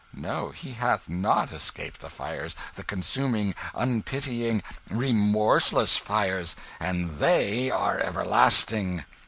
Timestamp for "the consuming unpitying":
2.73-4.63